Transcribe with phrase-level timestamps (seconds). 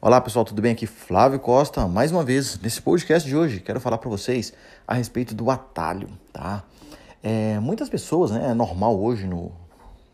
[0.00, 0.72] Olá pessoal, tudo bem?
[0.72, 4.52] Aqui Flávio Costa, mais uma vez nesse podcast de hoje quero falar para vocês
[4.86, 6.62] a respeito do atalho, tá?
[7.22, 9.50] É, muitas pessoas, né, é normal hoje no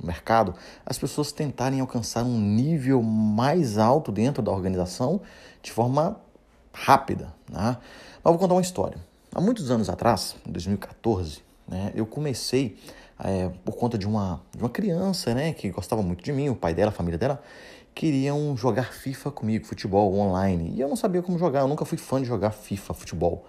[0.03, 0.55] mercado,
[0.87, 5.21] as pessoas tentarem alcançar um nível mais alto dentro da organização
[5.61, 6.17] de forma
[6.73, 7.77] rápida, né?
[8.23, 8.99] Mas vou contar uma história.
[9.35, 12.79] Há muitos anos atrás, em 2014, né, eu comecei
[13.25, 16.57] é, por conta de uma, de uma criança, né, que gostava muito de mim, o
[16.57, 17.41] pai dela, a família dela,
[17.95, 20.73] queriam jogar FIFA comigo, futebol online.
[20.75, 23.45] E eu não sabia como jogar, eu nunca fui fã de jogar FIFA, futebol.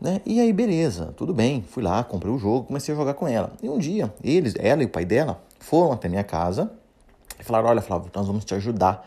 [0.00, 0.20] Né?
[0.26, 1.62] E aí, beleza, tudo bem.
[1.62, 3.52] Fui lá, comprei o jogo, comecei a jogar com ela.
[3.62, 6.70] E um dia, eles, ela e o pai dela, foram até minha casa
[7.38, 9.06] e falaram: Olha, Flávio, nós vamos te ajudar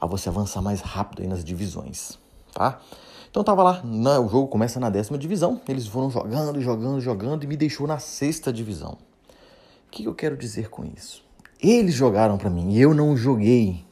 [0.00, 2.18] a você avançar mais rápido aí nas divisões,
[2.54, 2.80] tá?
[3.28, 7.44] Então tava lá, na, o jogo começa na décima divisão, eles foram jogando, jogando, jogando
[7.44, 8.98] e me deixou na sexta divisão.
[9.90, 11.24] O que eu quero dizer com isso?
[11.60, 13.84] Eles jogaram para mim, eu não joguei.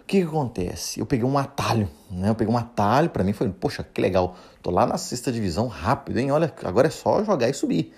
[0.00, 1.00] O que, que, acontece?
[1.00, 2.28] Eu peguei um atalho, né?
[2.28, 4.36] Eu peguei um atalho, para mim foi, poxa, que legal.
[4.62, 6.30] Tô lá na sexta divisão, rápido, hein?
[6.30, 7.92] Olha, agora é só jogar e subir.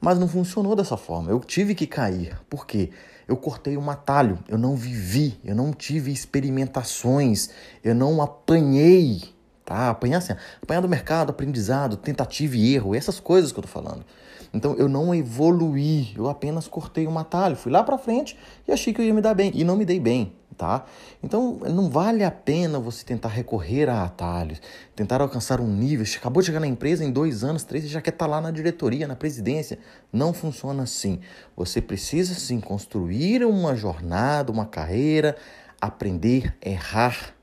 [0.00, 1.30] Mas não funcionou dessa forma.
[1.30, 2.36] Eu tive que cair.
[2.50, 2.90] Por quê?
[3.28, 7.50] Eu cortei um atalho, eu não vivi, eu não tive experimentações,
[7.84, 9.22] eu não apanhei,
[9.64, 9.90] tá?
[9.90, 14.04] Apanhar assim, apanhar do mercado, aprendizado, tentativa e erro, essas coisas que eu tô falando.
[14.52, 18.92] Então eu não evoluí, eu apenas cortei um atalho, fui lá para frente e achei
[18.92, 20.84] que eu ia me dar bem e não me dei bem tá?
[21.22, 24.60] Então não vale a pena você tentar recorrer a atalhos,
[24.94, 26.04] tentar alcançar um nível.
[26.04, 28.30] Você acabou de chegar na empresa em dois anos, três, você já quer estar tá
[28.30, 29.78] lá na diretoria, na presidência.
[30.12, 31.20] Não funciona assim.
[31.56, 35.34] Você precisa sim construir uma jornada, uma carreira,
[35.80, 37.34] aprender, errar.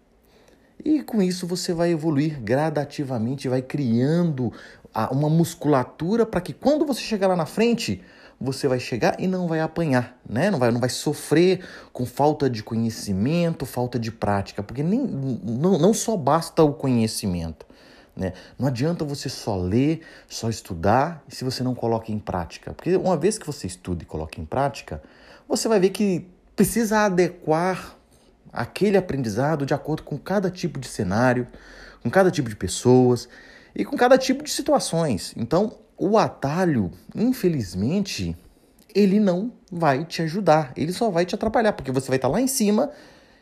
[0.88, 4.54] E com isso você vai evoluir gradativamente, vai criando
[5.12, 8.02] uma musculatura para que quando você chegar lá na frente,
[8.40, 10.50] você vai chegar e não vai apanhar, né?
[10.50, 11.60] Não vai, não vai sofrer
[11.92, 17.66] com falta de conhecimento, falta de prática, porque nem, não, não só basta o conhecimento.
[18.16, 18.32] Né?
[18.58, 22.74] Não adianta você só ler, só estudar, se você não coloca em prática.
[22.74, 25.04] Porque uma vez que você estuda e coloca em prática,
[25.50, 27.98] você vai ver que precisa adequar
[28.52, 31.48] aquele aprendizado de acordo com cada tipo de cenário,
[32.02, 33.28] com cada tipo de pessoas
[33.76, 35.34] e com cada tipo de situações.
[35.38, 38.36] Então, o atalho, infelizmente,
[38.94, 42.42] ele não vai te ajudar, ele só vai te atrapalhar, porque você vai estar lá
[42.42, 42.92] em cima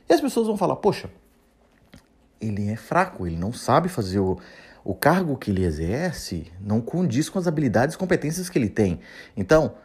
[0.10, 1.10] e as pessoas vão falar: Poxa,
[2.40, 4.38] ele é fraco, ele não sabe fazer o,
[4.84, 9.00] o cargo que ele exerce, não condiz com as habilidades e competências que ele tem.
[9.36, 9.76] Então,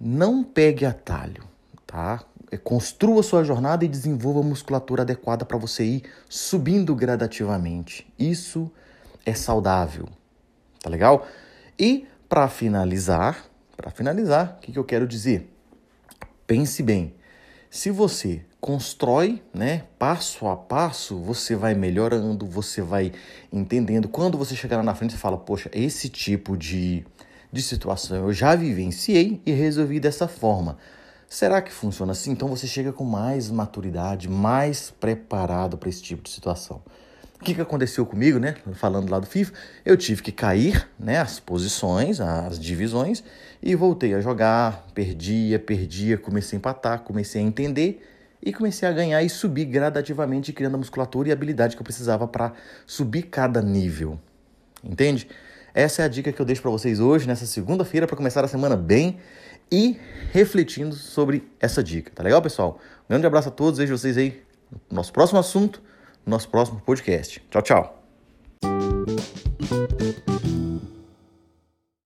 [0.00, 1.44] não pegue atalho,
[1.86, 2.24] tá?
[2.50, 8.12] É, construa sua jornada e desenvolva a musculatura adequada para você ir subindo gradativamente.
[8.18, 8.70] Isso
[9.24, 10.08] é saudável,
[10.82, 11.26] tá legal?
[11.78, 13.44] E para finalizar,
[13.76, 15.48] para finalizar, o que, que eu quero dizer?
[16.46, 17.14] Pense bem.
[17.70, 23.12] Se você constrói, né, passo a passo, você vai melhorando, você vai
[23.52, 24.08] entendendo.
[24.08, 27.06] Quando você chegar lá na frente, você fala: "Poxa, esse tipo de
[27.52, 30.78] de situação eu já vivenciei e resolvi dessa forma".
[31.30, 32.32] Será que funciona assim?
[32.32, 36.82] Então você chega com mais maturidade, mais preparado para esse tipo de situação.
[37.40, 38.56] O que, que aconteceu comigo, né?
[38.72, 39.52] Falando lá do FIFA,
[39.86, 41.18] eu tive que cair, né?
[41.18, 43.22] As posições, as divisões,
[43.62, 48.04] e voltei a jogar, perdia, perdia, comecei a empatar, comecei a entender
[48.42, 51.84] e comecei a ganhar e subir gradativamente, criando a musculatura e a habilidade que eu
[51.84, 52.54] precisava para
[52.84, 54.18] subir cada nível.
[54.82, 55.28] Entende?
[55.72, 58.48] Essa é a dica que eu deixo para vocês hoje, nessa segunda-feira, para começar a
[58.48, 59.20] semana bem
[59.70, 59.98] e
[60.32, 62.10] refletindo sobre essa dica.
[62.14, 62.78] Tá legal, pessoal?
[63.04, 65.82] Um grande abraço a todos, vejo vocês aí no nosso próximo assunto
[66.26, 67.42] nosso próximo podcast.
[67.50, 67.99] Tchau, tchau.